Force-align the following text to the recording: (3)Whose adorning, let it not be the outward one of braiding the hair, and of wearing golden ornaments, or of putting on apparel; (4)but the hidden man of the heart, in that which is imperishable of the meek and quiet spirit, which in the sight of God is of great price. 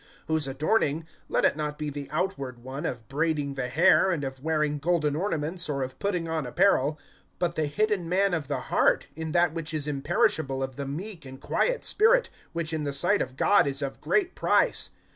(3)Whose 0.27 0.47
adorning, 0.47 1.05
let 1.29 1.45
it 1.45 1.55
not 1.55 1.77
be 1.77 1.91
the 1.91 2.09
outward 2.09 2.63
one 2.63 2.87
of 2.87 3.07
braiding 3.07 3.53
the 3.53 3.67
hair, 3.69 4.09
and 4.09 4.23
of 4.23 4.43
wearing 4.43 4.79
golden 4.79 5.15
ornaments, 5.15 5.69
or 5.69 5.83
of 5.83 5.99
putting 5.99 6.27
on 6.27 6.43
apparel; 6.47 6.97
(4)but 7.39 7.53
the 7.53 7.67
hidden 7.67 8.09
man 8.09 8.33
of 8.33 8.47
the 8.47 8.61
heart, 8.61 9.09
in 9.15 9.31
that 9.33 9.53
which 9.53 9.75
is 9.75 9.85
imperishable 9.85 10.63
of 10.63 10.75
the 10.75 10.87
meek 10.87 11.23
and 11.23 11.39
quiet 11.39 11.85
spirit, 11.85 12.31
which 12.51 12.73
in 12.73 12.83
the 12.83 12.93
sight 12.93 13.21
of 13.21 13.37
God 13.37 13.67
is 13.67 13.83
of 13.83 14.01
great 14.01 14.33
price. 14.33 14.89